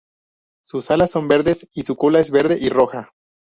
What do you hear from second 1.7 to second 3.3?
y su cola es verde y roja.